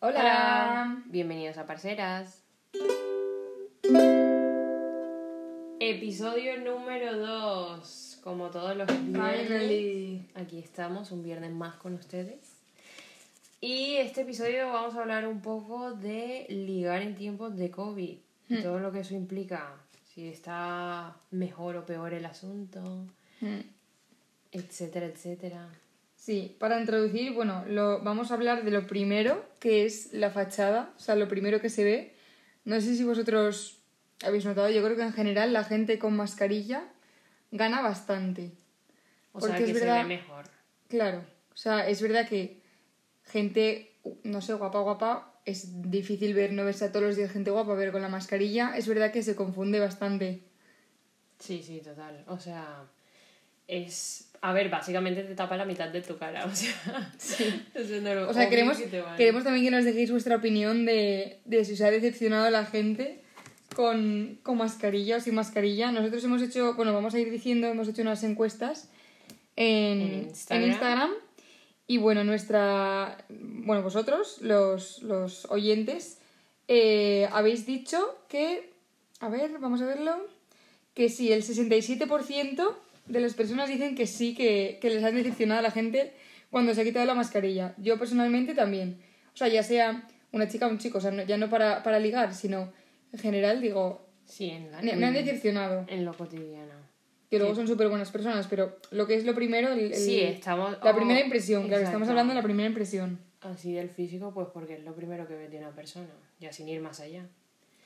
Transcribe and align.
Hola. 0.00 1.02
Bienvenidos 1.06 1.58
a 1.58 1.66
Parceras. 1.66 2.42
Episodio 5.80 6.60
número 6.60 7.16
2. 7.18 8.20
Como 8.22 8.50
todos 8.50 8.76
los 8.76 8.86
viernes. 8.86 9.48
Finally. 9.48 10.30
Aquí 10.34 10.58
estamos, 10.58 11.10
un 11.12 11.22
viernes 11.22 11.52
más 11.52 11.76
con 11.76 11.94
ustedes. 11.94 12.56
Y 13.60 13.96
este 13.96 14.20
episodio 14.22 14.72
vamos 14.72 14.94
a 14.94 15.00
hablar 15.00 15.26
un 15.26 15.40
poco 15.40 15.92
de 15.92 16.46
ligar 16.48 17.02
en 17.02 17.14
tiempos 17.16 17.56
de 17.56 17.70
COVID. 17.70 18.18
Y 18.50 18.54
Hmm. 18.54 18.62
todo 18.62 18.78
lo 18.78 18.92
que 18.92 19.00
eso 19.00 19.14
implica. 19.14 19.74
Si 20.04 20.28
está 20.28 21.16
mejor 21.30 21.76
o 21.76 21.84
peor 21.86 22.14
el 22.14 22.24
asunto, 22.24 22.80
Mm. 23.40 23.60
etcétera, 24.52 25.06
etcétera. 25.06 25.68
Sí, 26.18 26.56
para 26.58 26.80
introducir, 26.80 27.32
bueno, 27.32 27.64
lo, 27.68 28.00
vamos 28.02 28.30
a 28.30 28.34
hablar 28.34 28.64
de 28.64 28.72
lo 28.72 28.86
primero, 28.86 29.46
que 29.60 29.86
es 29.86 30.12
la 30.12 30.30
fachada, 30.30 30.92
o 30.96 31.00
sea, 31.00 31.14
lo 31.14 31.28
primero 31.28 31.60
que 31.60 31.70
se 31.70 31.84
ve. 31.84 32.12
No 32.64 32.80
sé 32.80 32.96
si 32.96 33.04
vosotros 33.04 33.78
habéis 34.24 34.44
notado, 34.44 34.68
yo 34.68 34.82
creo 34.82 34.96
que 34.96 35.02
en 35.04 35.12
general 35.12 35.52
la 35.52 35.62
gente 35.64 35.98
con 35.98 36.16
mascarilla 36.16 36.84
gana 37.52 37.80
bastante. 37.82 38.50
O 39.32 39.38
Porque 39.38 39.56
sea, 39.56 39.58
es 39.58 39.72
que 39.72 39.72
verdad- 39.78 39.96
se 40.02 40.08
ve 40.08 40.08
mejor. 40.16 40.44
Claro, 40.88 41.24
o 41.54 41.56
sea, 41.56 41.88
es 41.88 42.02
verdad 42.02 42.28
que 42.28 42.60
gente, 43.24 43.92
no 44.24 44.40
sé, 44.40 44.54
guapa, 44.54 44.80
guapa, 44.80 45.40
es 45.44 45.88
difícil 45.90 46.34
ver, 46.34 46.52
no 46.52 46.64
verse 46.64 46.86
a 46.86 46.92
todos 46.92 47.06
los 47.06 47.16
días 47.16 47.30
gente 47.30 47.50
guapa, 47.52 47.76
pero 47.76 47.92
con 47.92 48.02
la 48.02 48.08
mascarilla 48.08 48.76
es 48.76 48.88
verdad 48.88 49.12
que 49.12 49.22
se 49.22 49.36
confunde 49.36 49.78
bastante. 49.80 50.42
Sí, 51.38 51.62
sí, 51.62 51.80
total. 51.80 52.24
O 52.26 52.38
sea, 52.38 52.84
es... 53.68 54.24
A 54.40 54.52
ver, 54.52 54.68
básicamente 54.70 55.22
te 55.24 55.34
tapa 55.34 55.56
la 55.56 55.64
mitad 55.64 55.88
de 55.88 56.00
tu 56.00 56.16
cara, 56.16 56.44
o 56.52 56.54
sea... 56.54 57.12
eso 57.74 58.00
no 58.00 58.14
lo- 58.14 58.28
O 58.30 58.32
sea, 58.34 58.48
queremos, 58.48 58.76
que 58.78 59.02
queremos 59.16 59.44
también 59.44 59.64
que 59.64 59.70
nos 59.70 59.84
dejéis 59.84 60.10
vuestra 60.10 60.36
opinión 60.36 60.84
de, 60.86 61.38
de 61.44 61.64
si 61.64 61.72
os 61.74 61.80
ha 61.80 61.90
decepcionado 61.90 62.48
la 62.50 62.64
gente 62.64 63.20
con, 63.74 64.38
con 64.44 64.58
mascarilla 64.58 65.16
o 65.16 65.20
sin 65.20 65.34
mascarilla. 65.34 65.90
Nosotros 65.92 66.22
hemos 66.24 66.40
hecho, 66.42 66.74
bueno, 66.74 66.92
vamos 66.94 67.14
a 67.14 67.18
ir 67.18 67.30
diciendo, 67.30 67.66
hemos 67.68 67.88
hecho 67.88 68.02
unas 68.02 68.22
encuestas 68.24 68.88
en, 69.56 70.30
En. 70.50 70.62
Instagram. 70.68 71.10
Y 71.88 71.96
bueno, 71.98 72.22
nuestra. 72.22 73.16
Bueno, 73.30 73.82
vosotros, 73.82 74.38
los, 74.42 75.02
los 75.02 75.46
oyentes, 75.46 76.18
eh, 76.68 77.28
habéis 77.32 77.66
dicho 77.66 78.18
que. 78.28 78.70
A 79.20 79.28
ver, 79.28 79.58
vamos 79.58 79.80
a 79.82 79.86
verlo. 79.86 80.16
Que 80.94 81.08
sí, 81.08 81.32
el 81.32 81.42
67% 81.42 82.74
de 83.08 83.20
las 83.20 83.34
personas 83.34 83.68
dicen 83.68 83.94
que 83.94 84.06
sí, 84.06 84.34
que, 84.34 84.78
que 84.80 84.90
les 84.90 85.02
ha 85.04 85.10
decepcionado 85.10 85.60
a 85.60 85.62
la 85.62 85.70
gente 85.70 86.12
cuando 86.50 86.74
se 86.74 86.80
ha 86.80 86.84
quitado 86.84 87.04
la 87.06 87.14
mascarilla. 87.14 87.74
Yo 87.78 87.98
personalmente 87.98 88.54
también. 88.54 89.00
O 89.34 89.36
sea, 89.36 89.48
ya 89.48 89.62
sea 89.62 90.06
una 90.32 90.48
chica 90.48 90.66
o 90.66 90.70
un 90.70 90.78
chico, 90.78 90.98
o 90.98 91.00
sea, 91.00 91.10
no- 91.10 91.22
ya 91.24 91.36
no 91.36 91.48
para, 91.48 91.82
para 91.82 91.98
ligar, 91.98 92.34
sino 92.34 92.72
en 93.12 93.18
general, 93.18 93.60
digo, 93.60 94.06
Sí, 94.24 94.50
en, 94.50 94.70
la- 94.70 94.82
me, 94.82 94.94
me 94.96 95.06
han 95.06 95.14
decepcionado. 95.14 95.84
en 95.88 96.04
lo 96.04 96.12
cotidiano. 96.14 96.74
Que 97.30 97.38
luego 97.38 97.54
son 97.54 97.66
súper 97.68 97.88
buenas 97.88 98.10
personas, 98.10 98.46
pero 98.48 98.78
lo 98.90 99.06
que 99.06 99.14
es 99.14 99.24
lo 99.24 99.34
primero, 99.34 99.70
el- 99.72 99.92
el- 99.92 99.94
Sí, 99.94 100.20
estamos... 100.20 100.76
la 100.82 100.90
oh, 100.92 100.96
primera 100.96 101.20
impresión, 101.20 101.62
claro, 101.66 101.82
estamos 101.84 102.06
exacto. 102.06 102.10
hablando 102.12 102.32
de 102.32 102.36
la 102.40 102.42
primera 102.42 102.68
impresión. 102.68 103.18
Así 103.40 103.72
del 103.72 103.88
físico, 103.90 104.32
pues 104.34 104.48
porque 104.52 104.74
es 104.74 104.84
lo 104.84 104.94
primero 104.94 105.28
que 105.28 105.34
ve 105.34 105.48
de 105.48 105.58
una 105.58 105.70
persona, 105.74 106.08
ya 106.40 106.52
sin 106.52 106.68
ir 106.68 106.80
más 106.80 107.00
allá. 107.00 107.26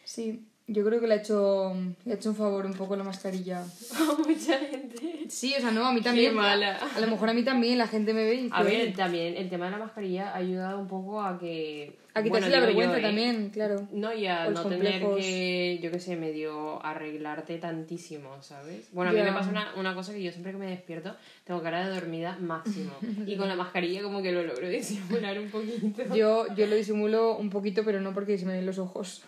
Sí, 0.05 0.47
yo 0.69 0.85
creo 0.85 1.01
que 1.01 1.07
le 1.07 1.15
ha 1.15 1.17
hecho, 1.17 1.75
le 2.05 2.13
ha 2.13 2.17
hecho 2.17 2.31
un 2.31 2.37
favor 2.37 2.65
un 2.67 2.75
poco 2.75 2.97
la 2.97 3.05
mascarilla. 3.05 3.61
A 3.95 4.17
mucha 4.17 4.59
gente. 4.59 5.25
Sí, 5.29 5.55
o 5.57 5.61
sea, 5.61 5.71
no, 5.71 5.87
a 5.87 5.93
mí 5.93 6.01
también. 6.01 6.35
mala. 6.35 6.77
A 6.77 7.01
lo 7.01 7.07
mejor 7.07 7.31
a 7.31 7.35
mí 7.35 7.43
también, 7.43 7.79
la 7.79 7.89
gente 7.89 8.13
me 8.13 8.25
ve 8.25 8.35
y 8.35 8.49
A 8.53 8.63
ver, 8.63 8.93
también 8.93 9.37
el 9.37 9.49
tema 9.49 9.67
de 9.67 9.73
la 9.73 9.79
mascarilla 9.79 10.31
ha 10.31 10.37
ayudado 10.37 10.79
un 10.79 10.89
poco 10.89 11.23
a 11.23 11.39
que... 11.39 11.99
a 12.15 12.23
quitarse 12.23 12.49
bueno, 12.49 12.61
la 12.61 12.67
vergüenza 12.67 12.95
yo, 12.95 12.99
¿eh? 12.99 13.03
también, 13.03 13.51
claro. 13.51 13.89
No, 13.93 14.13
y 14.13 14.27
a 14.27 14.51
no 14.51 14.63
tener 14.65 15.01
complejos. 15.01 15.17
que, 15.17 15.81
yo 15.83 15.91
qué 15.91 16.01
sé, 16.01 16.17
medio 16.17 16.85
arreglarte 16.85 17.57
tantísimo, 17.59 18.43
¿sabes? 18.43 18.89
Bueno, 18.93 19.11
a 19.11 19.15
mí 19.15 19.21
me 19.23 19.33
pasa 19.33 19.51
una, 19.51 19.75
una 19.77 19.95
cosa 19.95 20.13
que 20.13 20.23
yo 20.23 20.31
siempre 20.31 20.53
que 20.53 20.59
me 20.59 20.67
despierto 20.67 21.17
tengo 21.45 21.63
cara 21.63 21.87
de 21.87 21.95
dormida 21.95 22.37
máximo. 22.41 22.93
y 23.27 23.37
con 23.37 23.49
la 23.49 23.57
mascarilla 23.57 24.03
como 24.03 24.23
que 24.23 24.33
lo 24.33 24.43
logro 24.43 24.69
disimular 24.69 25.39
un 25.39 25.51
poquito. 25.51 26.15
Yo, 26.15 26.47
yo 26.55 26.67
lo 26.67 26.77
disimulo 26.77 27.37
un 27.37 27.51
poquito, 27.51 27.85
pero 27.85 28.01
no 28.01 28.13
porque 28.13 28.39
se 28.39 28.47
me 28.47 28.53
ven 28.53 28.67
los 28.67 28.79
ojos. 28.79 29.25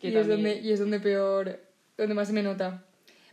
Que 0.00 0.08
y, 0.08 0.16
es 0.16 0.26
también- 0.28 0.42
donde, 0.54 0.60
y 0.68 0.72
es 0.72 0.80
donde 0.80 1.00
peor, 1.00 1.60
donde 1.96 2.14
más 2.14 2.28
se 2.28 2.34
me 2.34 2.42
nota. 2.42 2.84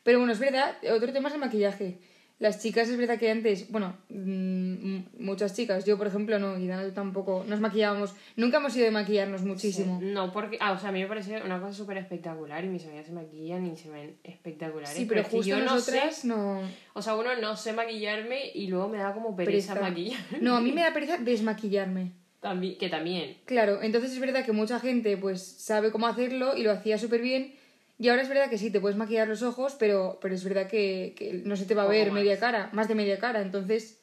Pero 0.03 0.19
bueno, 0.19 0.33
es 0.33 0.39
verdad, 0.39 0.75
otro 0.95 1.11
tema 1.11 1.29
es 1.29 1.33
el 1.35 1.39
maquillaje. 1.41 1.97
Las 2.37 2.61
chicas 2.61 2.89
es 2.89 2.97
verdad 2.97 3.17
que 3.17 3.31
antes, 3.31 3.71
bueno, 3.71 3.95
mm, 4.09 4.97
muchas 5.19 5.55
chicas, 5.55 5.85
yo 5.85 5.97
por 5.97 6.07
ejemplo 6.07 6.37
no, 6.37 6.57
y 6.59 6.67
Dana 6.67 6.93
tampoco, 6.93 7.45
nos 7.47 7.61
maquillábamos, 7.61 8.13
nunca 8.35 8.57
hemos 8.57 8.75
ido 8.75 8.83
de 8.85 8.91
maquillarnos 8.91 9.43
muchísimo. 9.43 9.99
No, 10.03 10.33
porque, 10.33 10.57
ah, 10.59 10.73
o 10.73 10.77
sea, 10.77 10.89
a 10.89 10.91
mí 10.91 10.99
me 11.01 11.07
parece 11.07 11.41
una 11.41 11.61
cosa 11.61 11.73
súper 11.73 11.97
espectacular 11.97 12.65
y 12.65 12.67
mis 12.67 12.85
amigas 12.85 13.05
se 13.05 13.13
maquillan 13.13 13.65
y 13.65 13.77
se 13.77 13.89
ven 13.89 14.17
espectaculares. 14.25 14.89
Sí, 14.97 15.05
pero 15.05 15.21
es 15.21 15.27
que 15.27 15.37
justo 15.37 15.49
yo 15.49 15.59
no 15.59 15.65
nosotras 15.75 16.17
sé, 16.17 16.27
no... 16.27 16.59
o 16.93 17.01
sea, 17.01 17.15
uno 17.15 17.29
no 17.39 17.55
sé 17.55 17.71
maquillarme 17.71 18.51
y 18.53 18.67
luego 18.67 18.89
me 18.89 18.97
da 18.97 19.13
como 19.13 19.33
pereza, 19.33 19.73
Pereza. 19.73 19.89
maquillar. 19.89 20.19
No, 20.41 20.57
a 20.57 20.61
mí 20.61 20.73
me 20.73 20.81
da 20.81 20.93
pereza 20.93 21.17
desmaquillarme. 21.17 22.11
También, 22.45 22.77
que 22.77 22.89
también. 22.89 23.37
Claro, 23.45 23.81
entonces 23.81 24.11
es 24.11 24.19
verdad 24.19 24.45
que 24.45 24.51
mucha 24.51 24.79
gente 24.79 25.17
pues 25.17 25.41
sabe 25.41 25.91
cómo 25.91 26.05
hacerlo 26.05 26.55
y 26.55 26.61
lo 26.61 26.69
hacía 26.71 26.99
súper 26.99 27.19
bien. 27.21 27.55
Y 27.97 28.09
ahora 28.09 28.21
es 28.21 28.29
verdad 28.29 28.51
que 28.51 28.59
sí, 28.59 28.69
te 28.69 28.79
puedes 28.79 28.95
maquillar 28.95 29.27
los 29.27 29.41
ojos, 29.41 29.75
pero, 29.79 30.19
pero 30.21 30.35
es 30.35 30.43
verdad 30.43 30.67
que, 30.67 31.15
que 31.17 31.41
no 31.43 31.55
se 31.55 31.65
te 31.65 31.73
va 31.73 31.83
a 31.85 31.87
ver 31.87 32.11
más. 32.11 32.19
media 32.21 32.37
cara, 32.37 32.69
más 32.71 32.87
de 32.87 32.93
media 32.93 33.17
cara. 33.17 33.41
Entonces, 33.41 33.99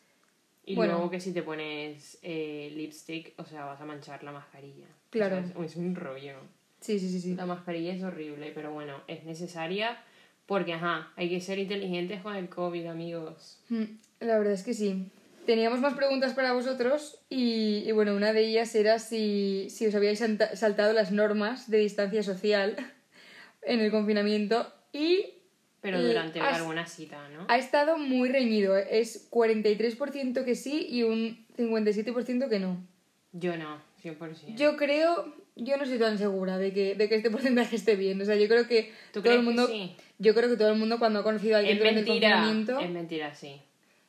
Y 0.65 0.75
Bueno. 0.75 0.95
luego 0.95 1.11
que 1.11 1.21
si 1.21 1.33
te 1.33 1.43
pones 1.45 2.19
eh, 2.23 2.73
lipstick, 2.75 3.33
o 3.37 3.45
sea, 3.45 3.65
vas 3.65 3.81
a 3.81 3.85
manchar 3.85 4.25
la 4.25 4.33
mascarilla. 4.33 4.87
Claro. 5.11 5.37
O 5.39 5.43
sea, 5.47 5.65
es, 5.65 5.71
es 5.71 5.77
un 5.77 5.95
rollo. 5.95 6.35
sí, 6.81 6.99
sí, 6.99 7.09
sí, 7.11 7.21
sí. 7.21 7.37
La 7.37 7.47
mascarilla 7.47 7.95
es 7.95 8.03
horrible, 8.03 8.51
pero 8.53 8.73
bueno, 8.73 9.03
es 9.07 9.23
necesaria 9.23 10.03
porque, 10.47 10.73
ajá, 10.73 11.13
hay 11.15 11.29
que 11.29 11.41
ser 11.41 11.61
inteligentes 11.61 12.23
con 12.23 12.35
el 12.35 12.49
COVID, 12.49 12.87
amigos. 12.87 13.61
Mm, 13.69 13.85
La 14.19 14.37
verdad 14.39 14.55
es 14.55 14.65
que 14.65 14.75
sí. 14.75 15.07
Teníamos 15.47 15.81
más 15.81 15.95
preguntas 15.95 16.35
para 16.35 16.53
vosotros 16.53 17.19
y, 17.29 17.83
y 17.87 17.93
bueno, 17.93 18.15
una 18.15 18.33
de 18.33 18.47
ellas 18.47 18.75
era 18.77 18.99
si, 19.01 19.69
si 19.71 19.87
os 19.87 19.95
habíais 19.95 20.21
salta- 20.21 20.55
saltado 20.55 20.93
las 20.93 21.11
normas 21.11 21.69
de 21.69 21.79
distancia 21.79 22.23
social 22.23 22.77
en 23.63 23.81
el 23.81 23.91
confinamiento 23.91 24.73
y 24.93 25.27
Pero 25.81 26.01
durante 26.03 26.41
has- 26.41 26.59
alguna 26.61 26.87
cita, 26.87 27.29
¿no? 27.31 27.47
ha 27.49 27.59
estado 27.59 27.99
muy 27.99 28.29
reñido. 28.31 28.77
¿eh? 28.77 28.87
Es 29.01 29.29
43% 29.31 30.45
que 30.45 30.55
sí 30.55 30.87
y 30.89 31.03
un 31.03 31.45
57% 31.57 32.49
que 32.49 32.59
no. 32.61 32.77
Yo 33.33 33.57
no, 33.57 33.81
100%. 34.03 34.55
Yo 34.57 34.77
creo, 34.77 35.35
yo 35.57 35.77
no 35.77 35.83
estoy 35.83 35.99
tan 35.99 36.19
segura 36.19 36.59
de 36.59 36.73
que, 36.73 36.95
de 36.95 37.09
que 37.09 37.17
este 37.17 37.31
porcentaje 37.33 37.75
esté 37.77 37.97
bien. 37.97 38.21
O 38.21 38.25
sea, 38.25 38.37
yo 38.37 38.47
creo 38.47 38.69
que 38.69 38.93
¿Tú 39.13 39.21
todo 39.21 39.23
crees 39.25 39.39
el 39.41 39.45
mundo, 39.45 39.67
que 39.67 39.73
sí? 39.73 39.97
yo 40.19 40.35
creo 40.35 40.49
que 40.51 40.57
todo 40.57 40.71
el 40.71 40.79
mundo 40.79 40.99
cuando 41.01 41.19
ha 41.21 41.25
conocido 41.25 41.57
a 41.57 41.59
alguien 41.59 41.79
Es 41.79 41.81
durante 41.81 42.01
el 42.01 42.07
mentira, 42.07 42.31
confinamiento, 42.37 42.79
es 42.81 42.91
mentira, 42.91 43.35
sí. 43.35 43.61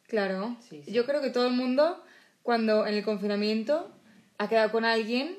Claro, 0.08 0.56
Sí, 0.68 0.82
sí. 0.84 0.92
yo 0.92 1.06
creo 1.06 1.22
que 1.22 1.30
todo 1.30 1.48
el 1.48 1.54
mundo 1.54 2.04
cuando 2.42 2.86
en 2.86 2.94
el 2.96 3.04
confinamiento 3.04 3.90
ha 4.38 4.48
quedado 4.50 4.72
con 4.72 4.86
alguien 4.86 5.38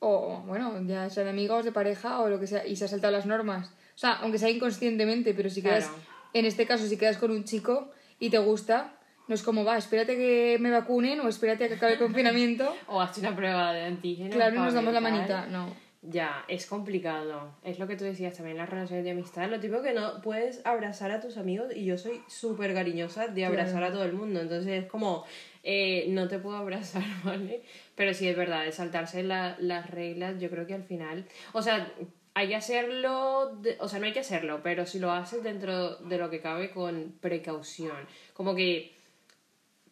o 0.00 0.42
bueno, 0.46 0.80
ya 0.86 1.10
sea 1.10 1.24
de 1.24 1.30
amigos, 1.30 1.64
de 1.64 1.72
pareja 1.72 2.20
o 2.20 2.28
lo 2.28 2.38
que 2.38 2.46
sea 2.46 2.66
y 2.66 2.76
se 2.76 2.84
ha 2.84 2.88
saltado 2.88 3.12
las 3.12 3.26
normas. 3.26 3.68
O 3.94 3.98
sea, 3.98 4.12
aunque 4.22 4.38
sea 4.38 4.48
inconscientemente, 4.50 5.34
pero 5.34 5.50
si 5.50 5.60
quedas, 5.62 5.86
Claro. 5.88 6.02
en 6.34 6.44
este 6.44 6.66
caso, 6.66 6.86
si 6.86 6.96
quedas 6.96 7.18
con 7.18 7.32
un 7.32 7.42
chico 7.44 7.90
y 8.20 8.30
te 8.30 8.38
gusta, 8.38 8.94
no 9.26 9.34
es 9.34 9.42
como 9.42 9.64
va, 9.64 9.76
espérate 9.76 10.16
que 10.16 10.56
me 10.60 10.70
vacunen 10.70 11.18
o 11.20 11.28
espérate 11.28 11.64
a 11.64 11.68
que 11.68 11.74
acabe 11.74 11.94
el 11.94 11.98
confinamiento. 11.98 12.72
O 12.86 13.00
hazte 13.00 13.20
una 13.20 13.34
prueba 13.34 13.72
de 13.72 13.82
antígenos. 13.86 14.34
Claro, 14.36 14.52
y 14.52 14.54
para 14.54 14.64
nos 14.66 14.74
damos 14.74 14.94
la 14.94 15.00
manita. 15.00 15.46
No. 15.46 15.66
Ya, 16.00 16.44
es 16.46 16.66
complicado. 16.66 17.56
Es 17.64 17.80
lo 17.80 17.88
que 17.88 17.96
tú 17.96 18.04
decías 18.04 18.34
también, 18.36 18.56
las 18.56 18.68
relaciones 18.70 19.04
de 19.04 19.10
amistad. 19.10 19.48
Lo 19.50 19.58
tipo 19.58 19.82
que 19.82 19.92
no 19.92 20.20
puedes 20.22 20.64
abrazar 20.64 21.10
a 21.10 21.20
tus 21.20 21.36
amigos 21.36 21.74
y 21.74 21.84
yo 21.84 21.98
soy 21.98 22.20
súper 22.28 22.72
cariñosa 22.72 23.26
de 23.26 23.44
abrazar 23.44 23.82
a 23.82 23.90
todo 23.92 24.04
el 24.04 24.12
mundo. 24.12 24.40
Entonces 24.40 24.84
es 24.84 24.88
como, 24.88 25.24
eh, 25.64 26.06
no 26.10 26.28
te 26.28 26.38
puedo 26.38 26.56
abrazar, 26.56 27.02
¿vale? 27.24 27.62
Pero 27.96 28.14
sí 28.14 28.28
es 28.28 28.36
verdad, 28.36 28.66
es 28.66 28.76
saltarse 28.76 29.24
la- 29.24 29.56
las 29.58 29.90
reglas, 29.90 30.40
yo 30.40 30.50
creo 30.50 30.66
que 30.68 30.74
al 30.74 30.84
final... 30.84 31.26
O 31.52 31.62
sea, 31.62 31.92
hay 32.34 32.46
que 32.48 32.54
hacerlo, 32.56 33.56
de- 33.60 33.76
o 33.80 33.88
sea, 33.88 33.98
no 33.98 34.06
hay 34.06 34.12
que 34.12 34.20
hacerlo, 34.20 34.60
pero 34.62 34.86
si 34.86 35.00
lo 35.00 35.10
haces 35.10 35.42
dentro 35.42 35.96
de 35.96 36.16
lo 36.18 36.30
que 36.30 36.40
cabe 36.40 36.70
con 36.70 37.16
precaución. 37.20 37.96
Como 38.34 38.54
que 38.54 38.96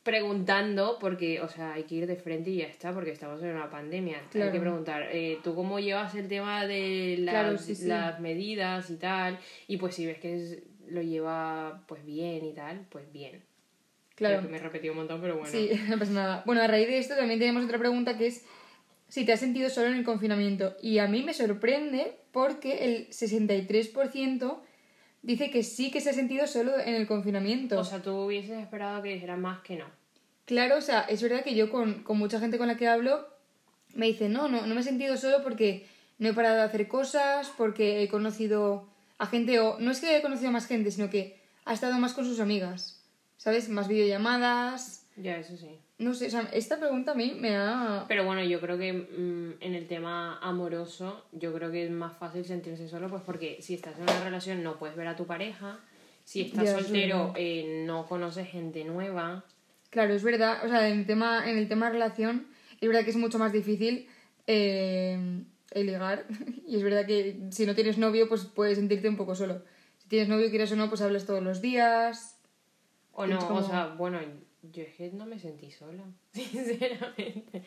preguntando, 0.06 0.96
porque, 0.98 1.40
o 1.42 1.48
sea, 1.48 1.74
hay 1.74 1.82
que 1.82 1.96
ir 1.96 2.06
de 2.06 2.16
frente 2.16 2.48
y 2.50 2.56
ya 2.58 2.66
está, 2.66 2.94
porque 2.94 3.10
estamos 3.10 3.42
en 3.42 3.50
una 3.50 3.68
pandemia. 3.68 4.22
Hay 4.34 4.50
que 4.52 4.60
preguntar, 4.60 5.08
eh, 5.12 5.38
¿tú 5.44 5.54
cómo 5.54 5.78
llevas 5.80 6.14
el 6.14 6.28
tema 6.28 6.64
de 6.66 7.16
las, 7.18 7.32
Claro, 7.34 7.58
sí, 7.58 7.74
sí. 7.74 7.86
las 7.88 8.20
medidas 8.20 8.88
y 8.90 8.96
tal? 8.96 9.38
Y 9.66 9.76
pues 9.76 9.96
si 9.96 10.06
ves 10.06 10.18
que 10.18 10.34
es- 10.36 10.58
lo 10.88 11.02
lleva 11.02 11.82
pues 11.88 12.06
bien 12.06 12.44
y 12.44 12.52
tal, 12.54 12.86
pues 12.88 13.12
bien. 13.12 13.42
Claro. 14.14 14.36
Creo 14.38 14.46
que 14.46 14.52
me 14.52 14.56
he 14.58 14.62
repetido 14.62 14.92
un 14.92 14.98
montón, 15.00 15.20
pero 15.20 15.34
bueno. 15.36 15.50
Sí, 15.50 15.68
no 15.90 15.98
pasa 15.98 16.12
nada. 16.12 16.42
Bueno, 16.46 16.62
a 16.62 16.66
raíz 16.68 16.86
de 16.86 16.98
esto 16.98 17.16
también 17.16 17.38
tenemos 17.40 17.64
otra 17.64 17.78
pregunta 17.78 18.16
que 18.16 18.28
es 18.28 18.46
si 19.08 19.26
te 19.26 19.32
has 19.32 19.40
sentido 19.40 19.68
solo 19.68 19.88
en 19.88 19.94
el 19.96 20.04
confinamiento. 20.04 20.76
Y 20.80 20.98
a 20.98 21.08
mí 21.08 21.22
me 21.24 21.34
sorprende 21.34 22.14
porque 22.32 22.84
el 22.84 23.08
63% 23.10 24.62
dice 25.26 25.50
que 25.50 25.64
sí 25.64 25.90
que 25.90 26.00
se 26.00 26.10
ha 26.10 26.12
sentido 26.12 26.46
solo 26.46 26.78
en 26.78 26.94
el 26.94 27.06
confinamiento. 27.06 27.78
O 27.80 27.84
sea, 27.84 28.00
tú 28.00 28.12
hubieses 28.12 28.58
esperado 28.58 29.02
que 29.02 29.14
dijera 29.14 29.36
más 29.36 29.60
que 29.62 29.76
no. 29.76 29.86
Claro, 30.44 30.78
o 30.78 30.80
sea, 30.80 31.00
es 31.00 31.20
verdad 31.20 31.42
que 31.42 31.56
yo 31.56 31.68
con, 31.68 32.04
con 32.04 32.16
mucha 32.16 32.38
gente 32.38 32.58
con 32.58 32.68
la 32.68 32.76
que 32.76 32.86
hablo 32.86 33.26
me 33.94 34.06
dice, 34.06 34.28
no, 34.28 34.48
no, 34.48 34.66
no 34.66 34.74
me 34.74 34.80
he 34.82 34.84
sentido 34.84 35.16
solo 35.16 35.42
porque 35.42 35.88
no 36.18 36.28
he 36.28 36.32
parado 36.32 36.56
de 36.56 36.62
hacer 36.62 36.86
cosas, 36.86 37.52
porque 37.56 38.02
he 38.02 38.08
conocido 38.08 38.88
a 39.18 39.26
gente, 39.26 39.58
o 39.58 39.80
no 39.80 39.90
es 39.90 40.00
que 40.00 40.08
haya 40.08 40.22
conocido 40.22 40.50
a 40.50 40.52
más 40.52 40.66
gente, 40.66 40.92
sino 40.92 41.10
que 41.10 41.42
ha 41.64 41.74
estado 41.74 41.98
más 41.98 42.14
con 42.14 42.24
sus 42.24 42.38
amigas, 42.38 43.02
¿sabes? 43.36 43.68
Más 43.68 43.88
videollamadas. 43.88 45.06
Ya, 45.16 45.38
eso 45.38 45.56
sí. 45.56 45.80
No 45.98 46.12
sé, 46.12 46.26
o 46.26 46.30
sea, 46.30 46.42
esta 46.52 46.78
pregunta 46.78 47.12
a 47.12 47.14
mí 47.14 47.34
me 47.40 47.56
ha... 47.56 48.04
Pero 48.06 48.24
bueno, 48.26 48.44
yo 48.44 48.60
creo 48.60 48.76
que 48.76 48.92
mm, 48.92 49.62
en 49.62 49.74
el 49.74 49.86
tema 49.86 50.38
amoroso, 50.42 51.24
yo 51.32 51.54
creo 51.54 51.70
que 51.70 51.86
es 51.86 51.90
más 51.90 52.16
fácil 52.18 52.44
sentirse 52.44 52.86
solo, 52.88 53.08
pues 53.08 53.22
porque 53.24 53.58
si 53.62 53.74
estás 53.74 53.96
en 53.96 54.02
una 54.02 54.22
relación 54.24 54.62
no 54.62 54.78
puedes 54.78 54.94
ver 54.94 55.08
a 55.08 55.16
tu 55.16 55.26
pareja, 55.26 55.80
si 56.22 56.42
estás 56.42 56.64
Ya, 56.64 56.70
eso 56.72 56.78
es 56.80 56.84
soltero 56.86 57.32
eh, 57.36 57.84
no 57.86 58.04
conoces 58.06 58.46
gente 58.48 58.84
nueva. 58.84 59.44
Claro, 59.88 60.12
es 60.12 60.22
verdad, 60.22 60.58
o 60.66 60.68
sea, 60.68 60.86
en 60.90 60.98
el 61.00 61.06
tema, 61.06 61.48
en 61.50 61.56
el 61.56 61.66
tema 61.68 61.88
relación, 61.88 62.46
es 62.78 62.86
verdad 62.88 63.04
que 63.04 63.10
es 63.10 63.16
mucho 63.16 63.38
más 63.38 63.52
difícil 63.52 64.06
eh, 64.46 65.18
el 65.70 65.86
ligar. 65.86 66.26
Y 66.66 66.76
es 66.76 66.82
verdad 66.82 67.06
que 67.06 67.38
si 67.52 67.64
no 67.64 67.74
tienes 67.74 67.96
novio, 67.96 68.28
pues 68.28 68.44
puedes 68.44 68.76
sentirte 68.76 69.08
un 69.08 69.16
poco 69.16 69.34
solo. 69.34 69.62
Si 69.98 70.08
tienes 70.08 70.28
novio, 70.28 70.50
quieres 70.50 70.70
o 70.72 70.76
no, 70.76 70.88
pues 70.90 71.00
hablas 71.00 71.24
todos 71.24 71.42
los 71.42 71.62
días. 71.62 72.38
O 73.12 73.26
no, 73.26 73.38
como- 73.38 73.60
o 73.60 73.62
sea, 73.62 73.86
bueno, 73.96 74.18
yo 74.72 74.82
es 74.82 74.94
que 74.94 75.10
no 75.10 75.26
me 75.26 75.38
sentí 75.38 75.70
sola, 75.70 76.04
sinceramente. 76.32 77.62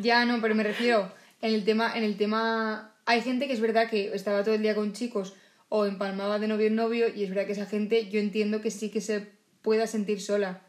Ya 0.00 0.24
no, 0.24 0.40
pero 0.40 0.54
me 0.54 0.62
refiero 0.62 1.12
en 1.40 1.54
el 1.54 1.64
tema, 1.64 1.96
en 1.96 2.04
el 2.04 2.16
tema. 2.16 2.94
Hay 3.04 3.20
gente 3.20 3.46
que 3.46 3.52
es 3.52 3.60
verdad 3.60 3.88
que 3.88 4.14
estaba 4.14 4.44
todo 4.44 4.54
el 4.54 4.62
día 4.62 4.74
con 4.74 4.92
chicos 4.92 5.34
o 5.68 5.86
empalmaba 5.86 6.38
de 6.38 6.48
novio 6.48 6.66
en 6.66 6.76
novio, 6.76 7.08
y 7.08 7.24
es 7.24 7.30
verdad 7.30 7.46
que 7.46 7.52
esa 7.52 7.66
gente 7.66 8.08
yo 8.10 8.20
entiendo 8.20 8.60
que 8.60 8.70
sí 8.70 8.90
que 8.90 9.00
se 9.00 9.26
pueda 9.62 9.86
sentir 9.86 10.20
sola. 10.20 10.60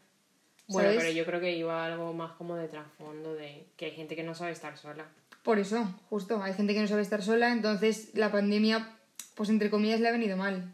Bueno, 0.67 0.91
pero 0.97 1.11
yo 1.11 1.25
creo 1.25 1.41
que 1.41 1.57
iba 1.57 1.85
algo 1.85 2.13
más 2.13 2.31
como 2.37 2.55
de 2.55 2.69
trasfondo, 2.69 3.33
de 3.33 3.67
que 3.75 3.85
hay 3.85 3.91
gente 3.91 4.15
que 4.15 4.23
no 4.23 4.33
sabe 4.33 4.51
estar 4.51 4.77
sola. 4.77 5.05
Por 5.43 5.59
eso, 5.59 5.93
justo, 6.09 6.41
hay 6.41 6.53
gente 6.53 6.73
que 6.73 6.79
no 6.79 6.87
sabe 6.87 7.01
estar 7.01 7.21
sola, 7.21 7.51
entonces 7.51 8.11
la 8.15 8.31
pandemia, 8.31 8.95
pues 9.35 9.49
entre 9.49 9.69
comillas, 9.69 9.99
le 9.99 10.07
ha 10.07 10.13
venido 10.13 10.37
mal. 10.37 10.73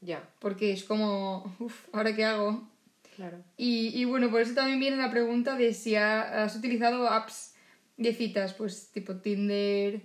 Ya, 0.00 0.22
Porque 0.38 0.72
es 0.72 0.84
como, 0.84 1.56
uff, 1.58 1.88
¿ahora 1.92 2.14
qué 2.14 2.24
hago? 2.24 2.62
Claro. 3.16 3.38
Y, 3.56 3.88
y 4.00 4.04
bueno, 4.04 4.30
por 4.30 4.40
eso 4.40 4.54
también 4.54 4.78
viene 4.80 4.96
la 4.96 5.10
pregunta 5.10 5.56
de 5.56 5.72
si 5.74 5.94
ha- 5.96 6.44
has 6.44 6.54
utilizado 6.56 7.08
apps 7.08 7.54
de 7.96 8.12
citas, 8.14 8.54
pues 8.54 8.90
tipo 8.92 9.16
Tinder, 9.16 10.00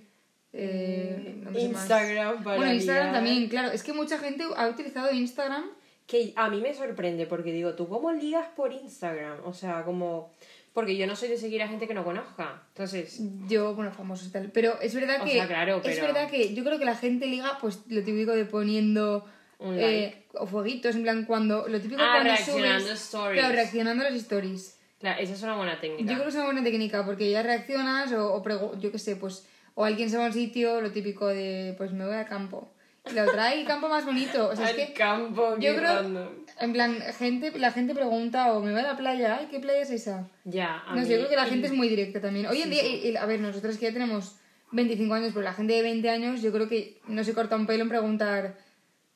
eh, 0.54 1.36
no 1.44 1.52
me 1.52 1.60
sé 1.60 1.70
más. 1.70 1.82
Instagram 1.82 2.44
para 2.44 2.58
Bueno, 2.58 2.74
Instagram 2.74 3.14
también, 3.14 3.48
claro. 3.50 3.72
Es 3.72 3.84
que 3.84 3.94
mucha 3.94 4.18
gente 4.18 4.44
ha 4.56 4.68
utilizado 4.68 5.12
Instagram. 5.14 5.66
Que 6.08 6.34
a 6.36 6.50
mí 6.50 6.60
me 6.60 6.74
sorprende 6.74 7.28
porque 7.28 7.52
digo, 7.52 7.76
¿tú 7.76 7.88
cómo 7.88 8.12
ligas 8.12 8.48
por 8.56 8.74
Instagram? 8.74 9.42
O 9.46 9.54
sea, 9.54 9.84
como... 9.84 10.34
Porque 10.74 10.98
yo 10.98 11.06
no 11.06 11.16
soy 11.16 11.30
de 11.30 11.38
seguir 11.38 11.62
a 11.62 11.68
gente 11.68 11.88
que 11.88 11.94
no 11.94 12.04
conozca. 12.04 12.64
Entonces, 12.70 13.20
Yo, 13.48 13.76
bueno, 13.76 13.92
famosos 13.92 14.28
y 14.28 14.32
tal. 14.32 14.50
Pero 14.52 14.80
es 14.82 14.94
verdad 14.96 15.22
O 15.22 15.26
que. 15.26 15.32
sea, 15.34 15.48
claro, 15.48 15.78
Es 15.78 15.82
pero- 15.84 16.08
verdad 16.08 16.30
que 16.30 16.54
yo 16.56 16.64
creo 16.64 16.80
que 16.80 16.86
la 16.86 16.96
gente 16.96 17.28
liga, 17.28 17.58
pues 17.62 17.82
lo 17.90 18.04
típico 18.04 18.32
de 18.32 18.46
poniendo. 18.46 19.26
Un 19.60 19.78
eh, 19.78 20.26
o 20.34 20.46
fueguitos, 20.48 20.96
en 20.96 21.04
plan, 21.04 21.26
cuando. 21.26 21.68
Lo 21.68 21.80
típico 21.82 22.02
Ah, 22.02 22.12
cuando 22.14 22.30
reaccionando 22.32 22.80
subes. 22.86 23.02
stories. 23.02 23.40
Claro, 23.40 23.56
reaccionando 23.56 24.06
a 24.06 24.10
las 24.10 24.20
stories. 24.20 24.78
claro, 25.00 25.22
esa 25.22 25.34
es 25.34 25.44
una 25.44 25.56
buena 25.58 25.80
técnica. 25.80 26.04
Yo 26.04 26.14
creo 26.16 26.24
que 26.24 26.30
es 26.30 26.36
una 26.36 26.46
buena 26.46 26.64
técnica 26.64 27.06
porque 27.06 27.30
ya 27.30 27.44
reaccionas 27.44 28.12
o, 28.14 28.36
o 28.36 28.80
yo 28.80 28.92
qué 28.92 29.00
sé, 29.00 29.16
pues. 29.18 29.46
O 29.76 29.86
alguien 29.86 30.10
se 30.10 30.18
va 30.18 30.24
a 30.26 30.28
un 30.28 30.34
sitio, 30.34 30.82
lo 30.82 30.92
típico 30.92 31.28
de. 31.28 31.74
Pues 31.78 31.92
me 31.92 32.06
voy 32.06 32.16
al 32.16 32.26
campo. 32.28 32.70
Y 33.10 33.14
la 33.14 33.24
otra, 33.24 33.46
¡ay, 33.48 33.64
campo 33.66 33.88
más 33.90 34.06
bonito! 34.06 34.50
O 34.50 34.56
sea, 34.56 34.70
es 34.70 34.76
que. 34.76 34.94
campo, 34.94 35.56
Yo 35.58 35.76
creo. 35.76 35.94
random. 35.96 36.28
En 36.60 36.74
plan, 36.74 37.00
gente, 37.18 37.58
la 37.58 37.72
gente 37.72 37.94
pregunta 37.96 38.54
o 38.54 38.62
me 38.62 38.72
voy 38.72 38.82
a 38.82 38.84
la 38.84 38.98
playa, 38.98 39.38
¡ay, 39.40 39.48
qué 39.50 39.60
playa 39.60 39.82
es 39.82 39.90
esa! 39.92 40.28
Ya, 40.44 40.80
a 40.86 40.94
No 40.96 41.02
mí- 41.02 41.06
sé, 41.06 41.12
yo 41.14 41.18
creo 41.20 41.30
que 41.30 41.36
la 41.38 41.48
y- 41.48 41.50
gente 41.50 41.68
es 41.68 41.74
muy 41.74 41.88
directa 41.88 42.20
también. 42.22 42.46
Hoy 42.48 42.58
en 42.62 42.64
Sí, 42.66 42.70
día, 42.70 42.82
sí. 42.82 43.02
y- 43.04 43.08
y, 43.10 43.16
a 43.18 43.26
ver, 43.26 43.40
nosotros 43.40 43.78
que 43.78 43.86
ya 43.88 43.94
tenemos 43.94 44.36
25 44.72 45.14
años, 45.14 45.32
pero 45.34 45.44
la 45.44 45.54
gente 45.54 45.74
de 45.74 45.82
20 45.82 46.10
años, 46.10 46.42
yo 46.42 46.52
creo 46.52 46.68
que 46.68 46.98
no 47.08 47.24
se 47.24 47.34
corta 47.34 47.56
un 47.56 47.66
pelo 47.66 47.84
en 47.84 47.90
preguntar, 47.90 48.58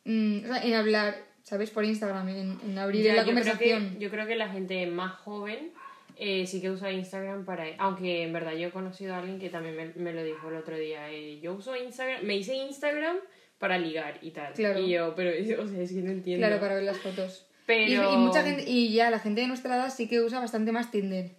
mm, 0.05 0.43
o 0.43 0.47
sea, 0.47 0.63
en 0.63 0.73
hablar, 0.75 1.15
¿sabes? 1.43 1.69
Por 1.71 1.85
Instagram, 1.85 2.29
en, 2.29 2.59
en 2.63 2.77
abrir 2.77 3.03
Ya, 3.03 3.13
la 3.15 3.23
yo 3.23 3.31
creo 3.33 3.43
que- 3.43 3.51
conversación. 3.51 3.99
yo 3.99 4.09
creo 4.09 4.27
que 4.27 4.35
la 4.35 4.49
gente 4.49 4.85
más 4.87 5.13
joven 5.19 5.71
eh, 6.17 6.45
sí 6.45 6.61
que 6.61 6.69
usa 6.69 6.91
Instagram 6.91 7.43
para... 7.45 7.65
Aunque 7.79 8.21
en 8.23 8.33
verdad 8.33 8.53
yo 8.53 8.67
he 8.67 8.71
conocido 8.71 9.15
a 9.15 9.19
alguien 9.19 9.39
que 9.39 9.49
también 9.49 9.75
me, 9.75 9.87
me 9.95 10.13
lo 10.13 10.23
dijo 10.23 10.49
el 10.49 10.55
otro 10.57 10.77
día. 10.77 11.11
eh, 11.11 11.39
yo 11.41 11.53
uso 11.53 11.75
Instagram, 11.75 12.23
me 12.23 12.35
hice 12.37 12.53
Instagram 12.55 13.17
para 13.57 13.77
ligar 13.79 14.19
y 14.21 14.31
tal. 14.31 14.53
Claro. 14.53 14.79
Y 14.79 14.89
yo, 14.91 15.15
pero, 15.15 15.31
o 15.63 15.67
sea, 15.67 15.81
es 15.81 15.91
que 15.91 16.01
no 16.01 16.11
entiendo. 16.11 16.45
Claro, 16.45 16.59
para 16.61 16.75
ver 16.75 16.83
las 16.83 16.97
fotos. 16.99 17.47
Pero... 17.65 18.11
Y, 18.11 18.13
y 18.13 18.17
mucha 18.17 18.43
gente, 18.43 18.63
y 18.69 18.93
ya 18.93 19.09
la 19.09 19.19
gente 19.19 19.41
de 19.41 19.47
nuestra 19.47 19.75
edad 19.75 19.89
sí 19.93 20.07
que 20.07 20.21
usa 20.21 20.39
bastante 20.39 20.71
más 20.71 20.91
Tinder. 20.91 21.31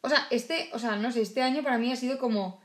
O 0.00 0.08
sea, 0.08 0.26
este, 0.30 0.70
o 0.72 0.78
sea, 0.78 0.96
no 0.96 1.10
sé, 1.12 1.20
este 1.20 1.42
año 1.42 1.62
para 1.64 1.76
mí 1.78 1.90
ha 1.92 1.96
sido 1.96 2.18
como 2.18 2.60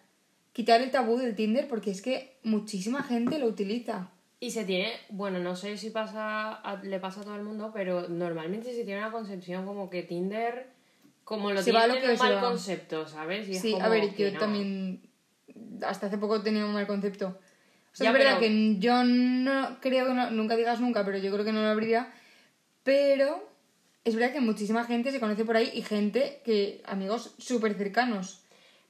quitar 0.54 0.80
el 0.82 0.92
tabú 0.92 1.18
del 1.18 1.36
Tinder 1.36 1.68
porque 1.68 1.90
es 1.92 2.02
que 2.04 2.38
muchísima 2.44 3.02
gente 3.04 3.40
lo 3.40 3.48
utiliza. 3.48 4.12
Y 4.44 4.52
se 4.52 4.66
tiene, 4.66 4.92
bueno, 5.08 5.40
no 5.40 5.56
sé 5.56 5.78
si 5.78 5.90
pasa 5.90 6.56
a- 6.56 6.84
le 6.84 7.00
pasa 7.00 7.22
a 7.22 7.24
todo 7.24 7.38
el 7.38 7.44
mundo, 7.44 7.72
pero 7.74 8.10
normalmente 8.10 8.74
se 8.74 8.84
tiene 8.84 9.00
una 9.00 9.10
concepción 9.12 9.66
como 9.66 9.90
que 9.90 10.04
Tinder, 10.04 10.68
como 11.24 11.52
lo 11.52 11.62
Se 11.62 11.72
tiene 11.72 11.88
lo 11.88 11.94
un 11.94 12.00
que 12.02 12.18
mal 12.18 12.36
va. 12.36 12.42
concepto, 12.42 13.08
¿sabes? 13.08 13.48
Y 13.48 13.54
es 13.56 13.62
Sí, 13.62 13.72
como 13.72 13.86
a 13.86 13.88
ver, 13.88 14.14
que 14.14 14.24
yo 14.24 14.34
no. 14.34 14.40
también 14.40 15.02
hasta 15.88 16.08
hace 16.08 16.18
poco 16.18 16.42
tenía 16.42 16.66
un 16.66 16.74
mal 16.74 16.86
concepto. 16.88 17.28
O 17.28 17.96
sea, 17.96 18.04
Ya, 18.04 18.12
es 18.12 18.18
verdad 18.18 18.38
pero- 18.42 18.52
que 18.52 18.80
yo 18.80 19.04
no 19.06 19.78
creo 19.80 20.08
que 20.08 20.14
no- 20.14 20.32
nunca 20.32 20.58
digas 20.58 20.82
nunca, 20.82 21.06
pero 21.06 21.20
yo 21.20 21.32
creo 21.32 21.46
que 21.46 21.54
no 21.54 21.62
lo 21.62 21.70
abriría. 21.70 22.12
Pero 22.84 23.48
es 24.04 24.14
verdad 24.14 24.34
que 24.34 24.42
muchísima 24.42 24.84
gente 24.84 25.12
se 25.12 25.22
conoce 25.22 25.46
por 25.46 25.56
ahí 25.56 25.72
y 25.74 25.84
gente 25.84 26.42
que, 26.44 26.82
amigos 26.86 27.34
súper 27.38 27.76
cercanos. 27.76 28.44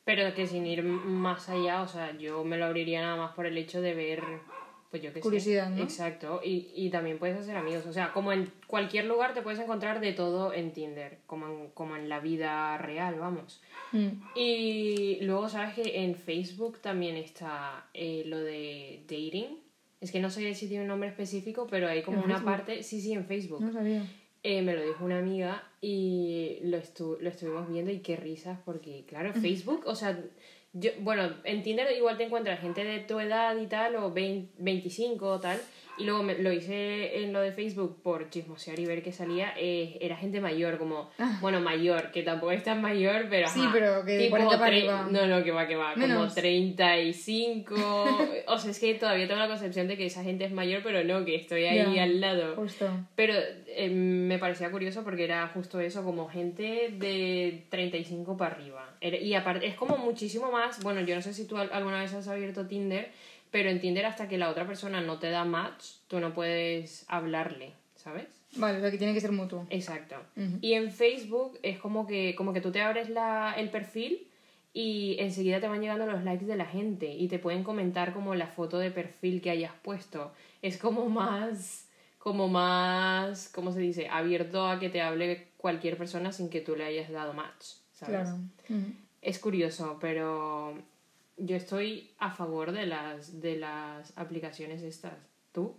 Pero 0.03 0.33
que 0.33 0.47
sin 0.47 0.65
ir 0.65 0.81
más 0.81 1.47
allá, 1.49 1.83
o 1.83 1.88
sea, 1.88 2.17
yo 2.17 2.44
me 2.44 2.57
lo 2.57 2.65
abriría 2.65 3.01
nada 3.01 3.17
más 3.17 3.33
por 3.35 3.45
el 3.45 3.56
hecho 3.57 3.81
de 3.81 3.94
ver, 3.94 4.23
pues 4.94 5.01
yo 5.01 5.10
qué 5.10 5.16
sé. 5.16 5.22
Curiosidad, 5.22 5.72
¿no? 5.72 5.81
Exacto. 5.81 6.40
Y, 6.44 6.68
y 6.75 6.92
también 6.92 7.18
puedes 7.18 7.36
hacer 7.36 7.56
amigos. 7.57 7.88
O 7.88 7.94
sea, 7.94 8.13
como 8.13 8.31
en 8.31 8.51
cualquier 8.68 9.06
lugar 9.06 9.34
te 9.34 9.42
puedes 9.42 9.60
encontrar 9.60 10.00
de 10.00 10.13
todo 10.13 10.54
en 10.54 10.72
Tinder, 10.72 11.18
como 11.25 11.48
en, 11.48 11.69
como 11.74 11.95
en 11.95 12.10
la 12.10 12.19
vida 12.19 12.78
real, 12.78 13.16
vamos. 13.19 13.60
Mm. 13.92 14.10
Y 14.36 15.18
luego, 15.22 15.50
¿sabes 15.50 15.74
que 15.74 16.04
en 16.04 16.13
Facebook 16.13 16.78
también 16.80 17.16
está 17.16 17.88
eh, 17.95 18.22
lo 18.28 18.38
de 18.38 19.00
dating? 19.07 19.57
Es 20.00 20.12
que 20.12 20.19
no 20.19 20.30
sé 20.30 20.54
si 20.54 20.68
tiene 20.68 20.84
un 20.84 20.90
nombre 20.90 21.10
específico, 21.10 21.66
pero 21.68 21.88
hay 21.88 22.04
como 22.04 22.19
¿En 22.19 22.25
una 22.25 22.36
Facebook? 22.36 22.51
parte... 22.51 22.84
Sí, 22.84 23.01
sí, 23.01 23.13
en 23.13 23.25
Facebook. 23.25 23.62
No 23.63 23.74
sabía. 23.74 24.06
Eh, 24.44 24.62
me 24.62 24.75
lo 24.75 24.86
dijo 24.86 25.04
una 25.04 25.18
amiga 25.18 25.63
y 25.81 26.60
lo, 26.63 26.78
estu- 26.78 27.18
lo 27.19 27.30
estuvimos 27.30 27.68
viendo 27.68 27.90
y 27.90 28.00
qué 28.01 28.16
risas, 28.16 28.60
porque 28.63 29.06
claro, 29.07 29.34
Facebook, 29.34 29.84
o 29.88 29.95
sea, 29.95 30.22
yo, 30.73 30.91
bueno, 30.99 31.29
en 31.43 31.63
Tinder 31.63 31.91
igual 31.95 32.17
te 32.17 32.23
encuentras 32.23 32.59
gente 32.59 32.83
de 32.83 32.99
tu 32.99 33.19
edad 33.19 33.56
y 33.57 33.68
tal, 33.68 33.95
o 33.95 34.11
20, 34.11 34.53
25 34.57 35.25
o 35.27 35.39
tal, 35.39 35.59
y 35.97 36.06
luego 36.06 36.23
me- 36.23 36.38
lo 36.40 36.52
hice 36.52 37.23
en 37.23 37.33
lo 37.33 37.42
de 37.42 37.52
Facebook 37.52 38.02
por 38.02 38.30
chismosear 38.30 38.80
y 38.80 38.85
ver 38.85 39.04
qué 39.04 39.12
salía, 39.12 39.54
eh, 39.57 39.97
era 40.02 40.16
gente 40.18 40.42
mayor, 40.42 40.78
como, 40.78 41.09
bueno, 41.42 41.59
mayor, 41.62 42.12
que 42.12 42.23
tampoco 42.23 42.52
es 42.52 42.64
tan 42.64 42.81
mayor, 42.81 43.28
pero 43.30 43.47
Sí, 43.47 43.59
ajá, 43.62 43.69
pero 43.73 44.06
que 44.06 44.14
de 44.14 44.30
40 44.30 44.57
para 44.57 44.66
arriba. 44.68 45.07
No, 45.12 45.28
no, 45.28 45.44
que 45.44 45.52
va, 45.52 45.68
que 45.68 45.76
va, 45.76 45.94
como 45.94 46.07
Menos. 46.07 46.33
35, 46.33 47.76
o 48.47 48.57
sea, 48.57 48.71
es 48.71 48.80
que 48.80 48.94
todavía 48.95 49.28
tengo 49.28 49.40
la 49.40 49.47
concepción 49.47 49.88
de 49.88 49.97
que 49.97 50.06
esa 50.06 50.23
gente 50.23 50.45
es 50.45 50.52
mayor, 50.52 50.81
pero 50.83 51.04
no, 51.04 51.26
que 51.26 51.35
estoy 51.35 51.66
ahí 51.66 51.97
al 52.00 52.19
lado. 52.21 52.56
Justo. 52.56 52.90
Pero 53.16 53.33
eh, 53.68 53.90
me 53.90 54.40
parecía 54.40 54.71
curioso 54.71 55.04
porque 55.04 55.23
era 55.23 55.47
justo 55.50 55.80
eso, 55.80 56.04
como 56.04 56.28
gente 56.28 56.90
de 56.97 57.66
35 57.69 58.38
para 58.38 58.56
arriba. 58.56 58.95
Era- 59.02 59.18
Y 59.18 59.33
aparte, 59.33 59.68
es 59.68 59.76
como 59.76 59.97
muchísimo 59.97 60.52
más. 60.52 60.81
Bueno, 60.83 61.02
yo 61.02 61.16
no 61.16 61.21
sé 61.21 61.33
si 61.33 61.45
tú 61.47 61.57
al- 61.57 61.71
alguna 61.73 62.02
vez 62.02 62.14
has 62.14 62.28
abierto 62.28 62.68
Tinder, 62.68 63.09
pero 63.54 63.69
en 63.69 63.80
Tinder 63.80 64.07
hasta 64.07 64.28
que 64.28 64.40
la 64.40 64.50
otra 64.50 64.66
persona 64.66 65.00
no 65.00 65.19
te 65.19 65.30
da 65.30 65.45
match, 65.45 65.98
tú 66.07 66.19
no 66.19 66.33
puedes 66.33 67.06
hablarle, 67.07 67.74
¿sabes? 67.95 68.26
Vale, 68.56 68.80
o 68.80 68.81
sea 68.81 68.90
que 68.90 68.98
tiene 68.98 69.14
que 69.14 69.22
ser 69.22 69.31
mutuo. 69.31 69.68
Exacto. 69.69 70.16
Y 70.60 70.74
en 70.74 70.92
Facebook 70.92 71.60
es 71.62 71.78
como 71.78 72.07
que, 72.07 72.33
como 72.33 72.52
que 72.52 72.62
tú 72.62 72.72
te 72.72 72.81
abres 72.81 73.12
la, 73.12 73.54
el 73.56 73.69
perfil 73.69 74.28
y 74.74 75.18
enseguida 75.19 75.60
te 75.60 75.68
van 75.68 75.81
llegando 75.81 76.07
los 76.07 76.24
likes 76.24 76.45
de 76.45 76.56
la 76.56 76.66
gente 76.66 77.14
y 77.14 77.28
te 77.28 77.38
pueden 77.38 77.64
comentar 77.64 78.12
como 78.12 78.33
la 78.33 78.48
foto 78.48 78.80
de 78.80 78.90
perfil 78.90 79.40
que 79.40 79.52
hayas 79.52 79.74
puesto. 79.83 80.31
Es 80.64 80.78
como 80.78 81.07
más, 81.10 81.88
como 82.18 82.48
más, 82.48 83.50
¿cómo 83.50 83.72
se 83.72 83.81
dice? 83.81 84.07
Abierto 84.10 84.68
a 84.68 84.80
que 84.80 84.90
te 84.90 85.04
hable 85.04 85.50
cualquier 85.57 85.95
persona 85.95 86.31
sin 86.31 86.50
que 86.50 86.62
tú 86.62 86.76
le 86.76 86.86
hayas 86.86 87.12
dado 87.12 87.33
match, 87.33 87.66
¿sabes? 87.92 88.30
Claro. 88.30 88.40
Es 89.22 89.38
curioso, 89.38 90.00
pero 90.02 90.74
yo 91.37 91.56
estoy 91.56 92.11
a 92.19 92.31
favor 92.31 92.71
de 92.71 92.85
las, 92.85 93.42
de 93.42 93.57
las 93.57 94.13
aplicaciones 94.16 94.81
estas. 94.81 95.13
¿Tú? 95.52 95.75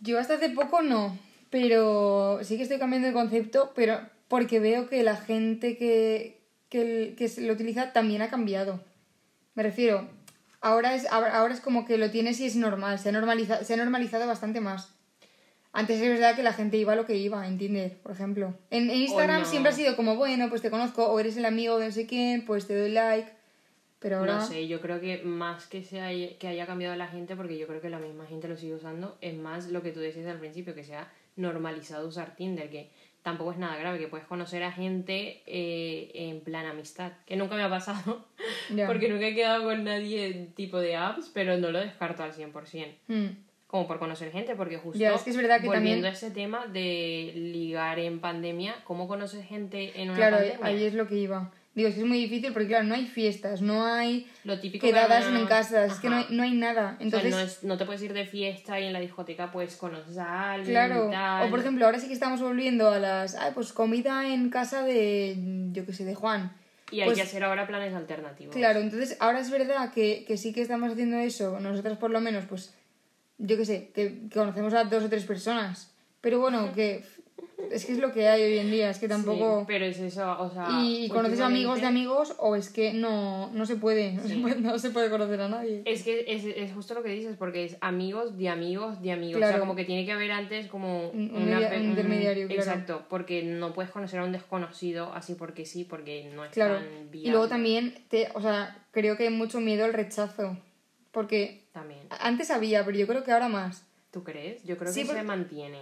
Yo 0.00 0.18
hasta 0.18 0.34
hace 0.34 0.50
poco 0.50 0.82
no, 0.82 1.18
pero 1.50 2.40
sí 2.42 2.56
que 2.56 2.62
estoy 2.62 2.78
cambiando 2.78 3.08
de 3.08 3.14
concepto, 3.14 3.72
pero 3.74 4.00
porque 4.28 4.60
veo 4.60 4.88
que 4.88 5.02
la 5.02 5.16
gente 5.16 5.76
que, 5.76 6.40
que, 6.68 7.14
que 7.18 7.28
se 7.28 7.42
lo 7.42 7.52
utiliza 7.52 7.92
también 7.92 8.22
ha 8.22 8.30
cambiado. 8.30 8.80
Me 9.54 9.62
refiero, 9.62 10.08
ahora 10.60 10.94
es, 10.94 11.06
ahora 11.10 11.52
es 11.52 11.60
como 11.60 11.84
que 11.84 11.98
lo 11.98 12.10
tienes 12.10 12.40
y 12.40 12.46
es 12.46 12.56
normal, 12.56 12.98
se 12.98 13.10
ha, 13.10 13.12
normaliza, 13.12 13.64
se 13.64 13.74
ha 13.74 13.76
normalizado 13.76 14.26
bastante 14.26 14.60
más. 14.60 14.94
Antes 15.72 16.00
es 16.00 16.08
verdad 16.08 16.34
que 16.34 16.42
la 16.42 16.52
gente 16.52 16.78
iba 16.78 16.94
a 16.94 16.96
lo 16.96 17.06
que 17.06 17.16
iba, 17.16 17.46
en 17.46 17.58
Tinder, 17.58 17.96
por 17.98 18.12
ejemplo. 18.12 18.54
En, 18.70 18.90
en 18.90 18.96
Instagram 18.96 19.42
no. 19.42 19.46
siempre 19.46 19.70
ha 19.70 19.74
sido 19.74 19.96
como, 19.96 20.16
bueno, 20.16 20.48
pues 20.48 20.62
te 20.62 20.70
conozco, 20.70 21.06
o 21.06 21.20
eres 21.20 21.36
el 21.36 21.44
amigo 21.44 21.78
de 21.78 21.86
no 21.86 21.92
sé 21.92 22.06
quién, 22.06 22.44
pues 22.44 22.66
te 22.66 22.76
doy 22.76 22.90
like. 22.90 23.30
Pero 24.00 24.18
ahora... 24.18 24.34
No 24.36 24.40
sé, 24.46 24.66
yo 24.66 24.80
creo 24.80 25.00
que 25.00 25.22
más 25.22 25.66
que, 25.66 25.82
se 25.84 26.00
haya, 26.00 26.36
que 26.38 26.48
haya 26.48 26.66
cambiado 26.66 26.96
la 26.96 27.06
gente, 27.06 27.36
porque 27.36 27.56
yo 27.58 27.66
creo 27.66 27.80
que 27.80 27.90
la 27.90 27.98
misma 27.98 28.26
gente 28.26 28.48
lo 28.48 28.56
sigue 28.56 28.74
usando, 28.74 29.16
es 29.20 29.36
más 29.36 29.68
lo 29.70 29.82
que 29.82 29.92
tú 29.92 30.00
decías 30.00 30.26
al 30.26 30.38
principio, 30.40 30.74
que 30.74 30.84
se 30.84 30.96
ha 30.96 31.08
normalizado 31.36 32.08
usar 32.08 32.34
Tinder, 32.34 32.70
que 32.70 32.90
tampoco 33.22 33.52
es 33.52 33.58
nada 33.58 33.76
grave, 33.76 33.98
que 33.98 34.08
puedes 34.08 34.26
conocer 34.26 34.62
a 34.62 34.72
gente 34.72 35.42
eh, 35.46 36.10
en 36.14 36.40
plan 36.40 36.64
amistad, 36.66 37.12
que 37.26 37.36
nunca 37.36 37.54
me 37.56 37.62
ha 37.62 37.68
pasado, 37.68 38.24
Ya. 38.74 38.86
porque 38.86 39.08
nunca 39.10 39.26
he 39.28 39.34
quedado 39.34 39.64
con 39.64 39.84
nadie 39.84 40.48
tipo 40.56 40.78
de 40.78 40.96
apps, 40.96 41.30
pero 41.34 41.58
no 41.58 41.70
lo 41.70 41.78
descarto 41.80 42.22
al 42.22 42.32
100%. 42.32 42.94
Mm. 43.08 43.26
Como 43.66 43.86
por 43.86 43.98
conocer 44.00 44.32
gente, 44.32 44.56
porque 44.56 44.78
justo 44.78 44.98
Ya, 44.98 45.14
es 45.14 45.22
que 45.22 45.30
es 45.30 45.36
verdad 45.36 45.60
que 45.60 45.66
volviendo 45.66 45.88
también- 45.90 46.04
a 46.06 46.08
ese 46.08 46.30
tema 46.30 46.66
de 46.66 47.32
ligar 47.36 47.98
en 48.00 48.18
pandemia, 48.18 48.74
¿cómo 48.84 49.06
conoces 49.06 49.46
gente 49.46 49.92
en 50.00 50.08
una 50.10 50.16
Claro, 50.18 50.36
pandemia? 50.38 50.66
ahí 50.66 50.84
es 50.84 50.94
lo 50.94 51.06
que 51.06 51.16
iba. 51.16 51.52
Digo, 51.72 51.88
es 51.88 51.94
que 51.94 52.00
es 52.00 52.06
muy 52.06 52.18
difícil 52.18 52.52
porque, 52.52 52.66
claro, 52.66 52.84
no 52.84 52.94
hay 52.96 53.06
fiestas, 53.06 53.62
no 53.62 53.86
hay 53.86 54.28
Lo 54.42 54.58
típico 54.58 54.84
que 54.84 54.92
quedadas 54.92 55.24
en 55.26 55.46
casa, 55.46 55.84
es 55.86 55.94
que 56.00 56.08
no 56.10 56.16
hay, 56.16 56.26
no 56.30 56.42
hay 56.42 56.52
nada. 56.52 56.94
O 56.94 56.96
sea, 56.96 57.04
Entonces, 57.04 57.30
no, 57.30 57.38
es- 57.38 57.62
no 57.62 57.78
te 57.78 57.84
puedes 57.86 58.02
ir 58.02 58.12
de 58.12 58.26
fiesta 58.26 58.80
y 58.80 58.86
en 58.86 58.92
la 58.92 58.98
discoteca 58.98 59.52
pues 59.52 59.76
conoces 59.76 60.18
a 60.18 60.52
alguien 60.54 60.72
claro. 60.74 61.08
y 61.08 61.12
tal. 61.12 61.46
O 61.46 61.50
por 61.50 61.60
ejemplo, 61.60 61.86
ahora 61.86 62.00
sí 62.00 62.08
que 62.08 62.12
estamos 62.12 62.40
volviendo 62.40 62.90
a 62.90 62.98
las. 62.98 63.36
Ay, 63.36 63.52
pues 63.54 63.72
comida 63.72 64.26
en 64.26 64.50
casa 64.50 64.82
de. 64.82 65.36
Yo 65.72 65.86
qué 65.86 65.92
sé, 65.92 66.04
de 66.04 66.16
Juan. 66.16 66.52
y 66.90 67.02
hay 67.02 67.06
pues- 67.06 67.18
que 67.18 67.22
hacer 67.22 67.44
ahora 67.44 67.68
planes 67.68 67.94
alternativos. 67.94 68.52
Claro, 68.54 68.80
entonces 68.80 69.16
ahora 69.20 69.38
es 69.38 69.48
verdad 69.52 69.92
que, 69.92 70.24
que 70.26 70.36
sí 70.36 70.52
que 70.52 70.62
estamos 70.62 70.90
haciendo 70.90 71.18
eso, 71.18 71.60
nosotras 71.60 71.96
por 71.98 72.10
lo 72.10 72.20
menos, 72.20 72.46
pues, 72.46 72.74
yo 73.38 73.56
qué 73.56 73.64
sé, 73.64 73.90
que, 73.94 74.22
que 74.28 74.34
conocemos 74.40 74.74
a 74.74 74.82
dos 74.84 75.04
o 75.04 75.08
tres 75.08 75.24
personas. 75.24 75.94
Pero 76.20 76.40
bueno, 76.40 76.72
que 76.74 77.04
es 77.70 77.84
que 77.86 77.92
es 77.92 77.98
lo 77.98 78.12
que 78.12 78.28
hay 78.28 78.42
hoy 78.42 78.58
en 78.58 78.70
día, 78.70 78.90
es 78.90 78.98
que 78.98 79.06
tampoco... 79.08 79.60
Sí, 79.60 79.64
pero 79.68 79.84
es 79.84 79.98
eso, 79.98 80.40
o 80.40 80.50
sea... 80.50 80.68
y 80.82 81.08
conoces 81.08 81.40
amigos 81.40 81.80
de 81.80 81.86
amigos 81.86 82.34
o 82.38 82.56
es 82.56 82.68
que 82.70 82.92
no, 82.92 83.50
no 83.52 83.66
se 83.66 83.76
puede, 83.76 84.12
no, 84.14 84.22
se 84.26 84.36
puede, 84.36 84.56
no 84.60 84.78
se 84.78 84.90
puede 84.90 85.10
conocer 85.10 85.40
a 85.40 85.48
nadie. 85.48 85.82
Es 85.84 86.02
que 86.02 86.24
es, 86.26 86.44
es 86.44 86.72
justo 86.72 86.94
lo 86.94 87.02
que 87.02 87.10
dices, 87.10 87.36
porque 87.38 87.64
es 87.64 87.76
amigos 87.80 88.36
de 88.36 88.48
amigos 88.48 89.00
de 89.02 89.12
amigos. 89.12 89.42
O 89.42 89.46
sea, 89.46 89.58
como 89.60 89.76
que 89.76 89.84
tiene 89.84 90.04
que 90.04 90.12
haber 90.12 90.32
antes 90.32 90.66
como 90.68 91.10
Un- 91.10 91.30
un 91.30 91.42
una 91.42 91.56
media- 91.56 91.70
pe- 91.70 91.76
un 91.78 91.84
intermediario, 91.90 92.46
claro. 92.48 92.62
Exacto, 92.62 93.06
porque 93.08 93.42
no 93.42 93.72
puedes 93.72 93.90
conocer 93.92 94.20
a 94.20 94.24
un 94.24 94.32
desconocido 94.32 95.12
así 95.14 95.34
porque 95.34 95.64
sí, 95.66 95.84
porque 95.84 96.30
no 96.34 96.44
es 96.44 96.50
Claro. 96.52 96.76
tan 96.76 97.10
viable. 97.10 97.28
Y 97.28 97.30
luego 97.30 97.48
también, 97.48 97.94
te, 98.08 98.28
o 98.34 98.40
sea, 98.40 98.84
creo 98.90 99.16
que 99.16 99.24
hay 99.28 99.30
mucho 99.34 99.60
miedo 99.60 99.84
al 99.84 99.92
rechazo. 99.92 100.56
Porque 101.12 101.64
También. 101.72 102.00
antes 102.20 102.50
había, 102.52 102.84
pero 102.84 102.96
yo 102.96 103.06
creo 103.08 103.24
que 103.24 103.32
ahora 103.32 103.48
más. 103.48 103.84
¿Tú 104.12 104.22
crees? 104.22 104.62
Yo 104.64 104.76
creo 104.76 104.92
Sí, 104.92 105.00
que 105.00 105.06
porque- 105.06 105.20
se 105.20 105.26
mantiene, 105.26 105.80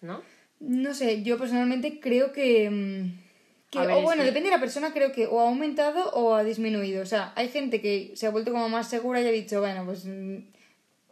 ¿no? 0.00 0.22
No 0.60 0.94
sé, 0.94 1.22
yo 1.22 1.38
personalmente 1.38 2.00
creo 2.00 2.32
que... 2.32 2.70
mm, 2.70 3.20
que- 3.70 3.78
A 3.78 3.84
ver, 3.86 3.96
o 3.96 4.02
bueno, 4.02 4.22
depende 4.24 4.48
de 4.50 4.56
la 4.56 4.60
persona, 4.60 4.92
creo 4.92 5.12
que 5.12 5.26
o 5.26 5.40
ha 5.40 5.48
aumentado 5.48 6.10
o 6.12 6.34
ha 6.34 6.44
disminuido. 6.44 7.02
O 7.02 7.06
sea, 7.06 7.32
hay 7.36 7.48
gente 7.48 7.80
que 7.80 8.12
se 8.14 8.26
ha 8.26 8.30
vuelto 8.30 8.52
como 8.52 8.68
más 8.68 8.88
segura 8.88 9.20
y 9.20 9.26
ha 9.26 9.30
dicho, 9.32 9.60
bueno, 9.60 9.84
pues 9.84 10.04
mm, 10.06 10.36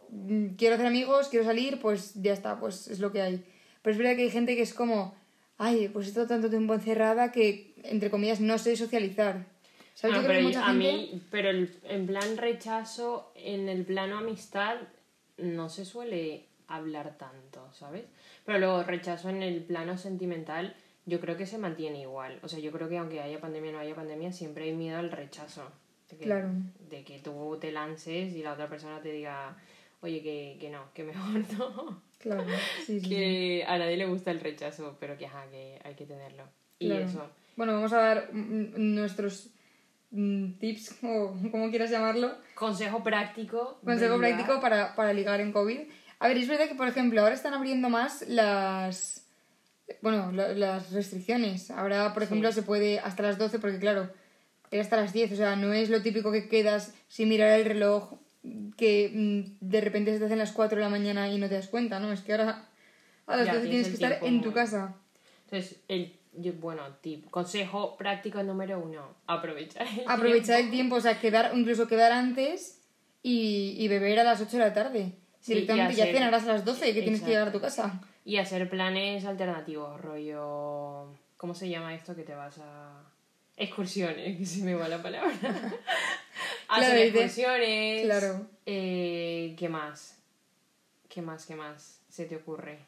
mm, 0.09 0.55
quiero 0.57 0.75
hacer 0.75 0.87
amigos, 0.87 1.27
quiero 1.29 1.45
salir, 1.45 1.79
pues 1.79 2.13
ya 2.21 2.33
está, 2.33 2.59
pues 2.59 2.87
es 2.87 2.99
lo 2.99 3.11
que 3.11 3.21
hay. 3.21 3.43
Pero 3.81 3.91
es 3.91 3.97
verdad 3.97 4.15
que 4.15 4.23
hay 4.23 4.31
gente 4.31 4.55
que 4.55 4.63
es 4.63 4.73
como, 4.73 5.13
ay, 5.57 5.89
pues 5.89 6.07
he 6.07 6.09
estado 6.09 6.27
tanto 6.27 6.49
tiempo 6.49 6.73
encerrada 6.73 7.31
que, 7.31 7.75
entre 7.83 8.09
comillas, 8.09 8.39
no 8.41 8.57
sé 8.57 8.75
socializar. 8.75 9.45
¿Sabes? 9.93 10.15
No, 10.17 10.21
yo 10.23 10.27
creo 10.27 10.37
pero 10.37 10.39
que 10.39 10.43
mucha 10.57 10.65
a 10.65 10.73
gente... 10.73 10.91
mí, 10.91 11.21
pero 11.31 11.49
el, 11.49 11.73
en 11.83 12.07
plan 12.07 12.35
rechazo, 12.37 13.31
en 13.35 13.69
el 13.69 13.85
plano 13.85 14.17
amistad, 14.17 14.77
no 15.37 15.69
se 15.69 15.85
suele 15.85 16.45
hablar 16.67 17.17
tanto, 17.17 17.71
¿sabes? 17.73 18.03
Pero 18.45 18.59
luego 18.59 18.83
rechazo 18.83 19.29
en 19.29 19.43
el 19.43 19.63
plano 19.63 19.97
sentimental, 19.97 20.75
yo 21.05 21.19
creo 21.19 21.37
que 21.37 21.45
se 21.45 21.57
mantiene 21.57 22.01
igual. 22.01 22.39
O 22.43 22.47
sea, 22.47 22.59
yo 22.59 22.71
creo 22.71 22.89
que 22.89 22.97
aunque 22.97 23.21
haya 23.21 23.39
pandemia 23.39 23.71
o 23.71 23.73
no 23.73 23.79
haya 23.79 23.95
pandemia, 23.95 24.31
siempre 24.31 24.65
hay 24.65 24.73
miedo 24.73 24.97
al 24.97 25.11
rechazo. 25.11 25.63
De 26.09 26.17
que, 26.17 26.23
Claro. 26.25 26.49
De 26.89 27.03
que 27.03 27.19
tú 27.19 27.57
te 27.59 27.71
lances 27.71 28.33
y 28.33 28.41
la 28.43 28.53
otra 28.53 28.67
persona 28.69 29.01
te 29.01 29.11
diga, 29.11 29.55
oye, 30.01 30.21
que, 30.21 30.57
que 30.59 30.69
no, 30.69 30.91
que 30.93 31.03
mejor 31.03 31.43
no. 31.57 32.01
Claro, 32.19 32.43
sí, 32.77 32.99
sí, 32.99 32.99
sí. 33.01 33.09
que 33.09 33.65
a 33.67 33.77
nadie 33.77 33.97
le 33.97 34.05
gusta 34.07 34.31
el 34.31 34.39
rechazo, 34.39 34.97
pero 34.99 35.17
que, 35.17 35.27
ajá, 35.27 35.45
que 35.51 35.79
hay 35.83 35.93
que 35.95 36.05
tenerlo. 36.05 36.43
Y 36.79 36.87
Claro. 36.87 37.05
eso. 37.05 37.29
Bueno, 37.55 37.73
vamos 37.73 37.93
a 37.93 37.97
dar 37.97 38.33
nuestros 38.33 39.49
mm, 40.11 40.53
tips, 40.53 40.97
o 41.03 41.35
como 41.51 41.69
quieras 41.69 41.91
llamarlo, 41.91 42.33
Consejo 42.55 43.03
práctico. 43.03 43.79
Consejo 43.83 44.17
práctico 44.17 44.59
para, 44.59 44.95
para 44.95 45.13
ligar 45.13 45.39
en 45.41 45.51
COVID. 45.51 45.79
A 46.19 46.27
ver, 46.27 46.37
es 46.37 46.47
verdad 46.47 46.67
que, 46.67 46.75
por 46.75 46.87
ejemplo, 46.87 47.21
ahora 47.21 47.35
están 47.35 47.53
abriendo 47.53 47.89
más 47.89 48.23
las. 48.27 49.25
Bueno, 50.01 50.31
la- 50.31 50.53
las 50.53 50.91
restricciones. 50.91 51.69
Ahora, 51.71 52.13
por 52.13 52.23
ejemplo, 52.23 52.51
se 52.51 52.63
puede 52.63 52.99
hasta 52.99 53.23
las 53.23 53.37
12, 53.37 53.59
porque 53.59 53.79
claro, 53.79 54.09
era 54.71 54.81
hasta 54.81 54.97
las 54.97 55.13
10. 55.13 55.31
O 55.31 55.35
sea, 55.35 55.55
no 55.55 55.73
es 55.73 55.89
lo 55.89 56.01
típico 56.01 56.31
que 56.31 56.47
quedas 56.47 56.93
sin 57.07 57.29
mirar 57.29 57.59
el 57.59 57.65
reloj, 57.65 58.13
que 58.77 59.11
mm, 59.13 59.57
de 59.59 59.81
repente 59.81 60.11
se 60.13 60.19
te 60.19 60.25
hacen 60.25 60.37
las 60.39 60.51
4 60.53 60.77
de 60.77 60.83
la 60.83 60.89
mañana 60.89 61.29
y 61.29 61.37
no 61.37 61.47
te 61.49 61.55
das 61.55 61.67
cuenta, 61.67 61.99
¿no? 61.99 62.11
Es 62.11 62.21
que 62.21 62.31
ahora 62.33 62.65
a 63.27 63.37
las 63.37 63.45
Ya, 63.47 63.53
12 63.55 63.67
tienes 63.69 63.87
que 63.89 63.93
estar 63.95 64.19
en 64.23 64.41
tu 64.41 64.53
casa. 64.53 64.95
Entonces, 65.45 65.79
el, 65.87 66.15
yo- 66.33 66.53
bueno, 66.53 66.83
tip, 67.01 67.29
consejo 67.29 67.95
práctico 67.97 68.41
número 68.41 68.79
uno, 68.79 69.13
aprovechar 69.27 69.85
el 69.87 70.03
Aprovechar 70.07 70.55
el 70.59 70.69
tiempo. 70.71 70.71
tiempo, 70.71 70.95
o 70.95 71.01
sea, 71.01 71.19
quedar, 71.19 71.51
incluso 71.55 71.87
quedar 71.87 72.11
antes 72.11 72.81
y, 73.21 73.75
y 73.77 73.87
beber 73.87 74.19
a 74.19 74.23
las 74.23 74.41
8 74.41 74.57
de 74.57 74.63
la 74.63 74.73
tarde. 74.73 75.13
Sí, 75.45 75.53
Directamente 75.53 75.93
y 75.93 75.95
ya 75.97 76.03
hacer- 76.05 76.15
cenarás 76.15 76.43
a 76.45 76.47
las 76.47 76.65
12 76.65 76.91
que 76.93 77.01
tienes 77.03 77.21
que 77.21 77.27
llegar 77.27 77.49
a 77.49 77.51
tu 77.51 77.61
casa. 77.61 78.01
Y 78.25 78.37
hacer 78.37 78.67
planes 78.67 79.25
alternativos, 79.25 80.01
rollo... 80.01 81.13
¿Cómo 81.37 81.53
se 81.53 81.69
llama 81.69 81.93
esto 81.93 82.15
que 82.15 82.23
te 82.23 82.33
vas 82.33 82.57
a...? 82.57 83.03
Excursiones, 83.55 84.37
que 84.39 84.45
se 84.45 84.63
me 84.63 84.73
va 84.73 84.87
la 84.87 85.03
palabra. 85.03 85.29
hacer 85.41 85.77
Claro, 86.67 86.93
y 86.95 86.97
de- 86.97 87.07
excursiones. 87.07 88.03
Claro. 88.05 88.47
Eh, 88.65 89.55
¿Qué 89.57 89.69
más? 89.69 90.15
¿Qué 91.09 91.21
más, 91.21 91.45
qué 91.45 91.55
más 91.55 91.99
se 92.09 92.25
te 92.25 92.37
ocurre? 92.37 92.79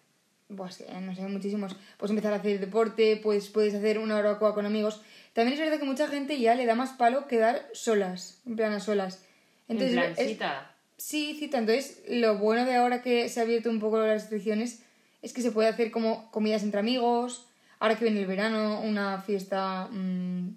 Buah, 0.50 0.70
es 0.70 0.78
que, 0.78 0.92
no 0.92 1.14
sé, 1.14 1.22
muchísimos. 1.28 1.76
Puedes 1.98 2.10
empezar 2.10 2.34
a 2.34 2.38
hacer 2.38 2.60
deporte, 2.60 3.20
pues 3.22 3.50
puedes 3.50 3.76
hacer 3.76 4.00
una 4.00 4.16
barbacoa 4.16 4.56
con 4.56 4.66
amigos. 4.66 5.02
También 5.34 5.54
es 5.54 5.60
verdad 5.64 5.78
que 5.80 5.86
mucha 5.86 6.08
gente 6.08 6.40
ya 6.40 6.56
le 6.56 6.66
da 6.66 6.74
más 6.74 6.92
palo 6.94 7.28
quedar 7.28 7.68
solas, 7.74 8.42
en 8.48 8.56
plan 8.56 8.74
a 8.74 8.80
solas. 8.80 9.24
Entonces, 9.68 9.96
en 9.96 10.02
plan, 10.02 10.14
es- 10.18 10.28
cita. 10.30 10.74
Sí, 10.98 11.36
cita. 11.40 11.58
Entonces, 11.60 12.04
lo 12.10 12.38
bueno 12.38 12.66
de 12.66 12.76
ahora 12.76 13.02
que 13.02 13.30
se 13.30 13.40
ha 13.40 13.44
abierto 13.44 13.70
un 13.70 13.80
poco 13.80 14.00
las 14.00 14.22
restricciones 14.22 14.84
es 15.22 15.34
que 15.34 15.42
se 15.42 15.52
puede 15.52 15.70
hacer 15.70 15.92
como 15.92 16.30
comidas 16.32 16.64
entre 16.64 16.80
amigos. 16.80 17.48
Ahora 17.80 17.96
que 17.96 18.06
viene 18.06 18.22
el 18.22 18.28
verano, 18.28 18.82
una 18.82 19.22
fiesta... 19.22 19.88
mm, 19.92 20.50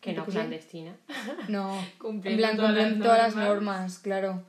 Que 0.00 0.12
no 0.12 0.24
clandestina. 0.24 0.96
No, 1.48 1.84
todas 1.98 2.56
cumplen 2.56 2.98
todas 3.00 3.18
las 3.18 3.36
normas, 3.36 3.98
claro. 3.98 4.42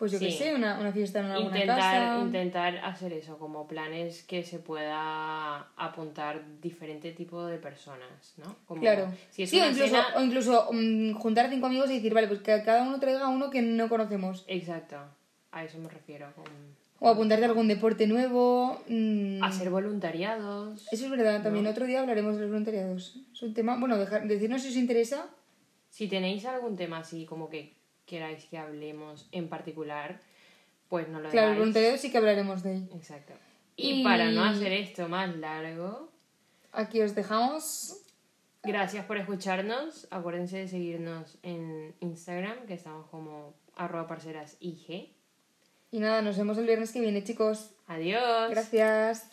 Pues 0.00 0.10
yo 0.12 0.18
qué 0.18 0.30
sé, 0.32 0.54
una, 0.54 0.80
una 0.80 0.90
fiesta 0.92 1.20
en 1.20 1.26
alguna 1.26 1.56
intentar, 1.58 1.76
casa. 1.78 2.18
intentar 2.24 2.78
hacer 2.78 3.12
eso, 3.12 3.38
como 3.38 3.68
planes 3.68 4.24
que 4.24 4.42
se 4.42 4.58
pueda 4.58 5.68
apuntar 5.76 6.42
diferente 6.60 7.12
tipo 7.12 7.44
de 7.46 7.58
personas, 7.58 8.34
¿no? 8.38 8.56
Como 8.66 8.80
Claro. 8.80 9.12
Si 9.30 9.42
es 9.44 9.50
sí, 9.50 9.60
o 9.60 9.66
incluso, 9.68 9.86
cena- 9.94 10.06
o 10.16 10.20
incluso 10.22 10.68
mm, 10.72 11.12
juntar 11.14 11.46
a 11.46 11.50
cinco 11.50 11.66
amigos 11.66 11.90
y 11.90 11.94
decir, 11.96 12.12
vale, 12.14 12.26
pues 12.28 12.40
que 12.40 12.62
cada 12.64 12.82
uno 12.82 12.98
traiga 12.98 13.28
uno 13.28 13.50
que 13.50 13.62
no 13.62 13.88
conocemos. 13.88 14.44
Exacto, 14.48 14.96
a 15.52 15.64
eso 15.64 15.78
me 15.78 15.88
refiero. 15.88 16.32
Con... 16.34 16.44
O 17.02 17.08
apuntarte 17.08 17.44
a 17.44 17.48
algún 17.48 17.68
deporte 17.68 18.06
nuevo. 18.06 18.80
mm, 18.88 19.42
Hacer 19.44 19.70
voluntariados. 19.70 20.88
Eso 20.90 21.04
es 21.04 21.10
verdad, 21.10 21.42
también 21.42 21.66
otro 21.66 21.86
día 21.86 22.00
hablaremos 22.00 22.34
de 22.36 22.40
los 22.40 22.50
voluntariados. 22.50 23.16
Es 23.34 23.42
un 23.42 23.54
tema, 23.54 23.76
bueno, 23.78 23.96
dejar, 23.98 24.26
decirnos 24.26 24.62
si 24.62 24.68
os 24.68 24.76
interesa. 24.76 25.26
Si 25.90 26.08
tenéis 26.08 26.44
algún 26.46 26.76
tema 26.76 26.98
así 26.98 27.26
como 27.26 27.48
que 27.50 27.74
queráis 28.10 28.44
que 28.46 28.58
hablemos 28.58 29.28
en 29.32 29.48
particular, 29.48 30.20
pues 30.88 31.08
no 31.08 31.20
lo 31.20 31.30
Claro, 31.30 31.52
el 31.52 31.58
voluntariado 31.58 31.96
sí 31.96 32.10
que 32.10 32.18
hablaremos 32.18 32.62
de 32.64 32.74
él. 32.78 32.90
Exacto. 32.94 33.32
Y, 33.76 34.00
Y- 34.00 34.04
para 34.04 34.30
no 34.32 34.44
hacer 34.44 34.72
esto 34.72 35.08
más 35.08 35.34
largo, 35.36 36.10
Aquí 36.72 37.00
os 37.00 37.14
dejamos. 37.14 37.96
gracias 38.62 39.04
por 39.06 39.16
escucharnos. 39.16 40.08
Acuérdense 40.10 40.58
de 40.58 40.68
seguirnos 40.68 41.38
en 41.42 41.94
Instagram, 42.00 42.66
que 42.66 42.74
estamos 42.74 43.06
como 43.08 43.54
arroba 43.76 44.06
parceras 44.08 44.56
IG. 44.60 45.14
Y 45.92 45.98
nada, 46.00 46.20
nos 46.22 46.36
vemos 46.36 46.58
el 46.58 46.66
viernes 46.66 46.92
que 46.92 47.00
viene, 47.00 47.24
chicos. 47.24 47.70
Adiós. 47.86 48.50
Gracias. 48.50 49.28